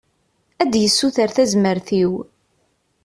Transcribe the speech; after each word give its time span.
Ad 0.61 0.69
d-yessuter 0.71 1.29
tazmert-iw. 1.35 2.11